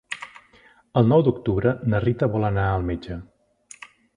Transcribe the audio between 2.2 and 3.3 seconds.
vol anar al metge.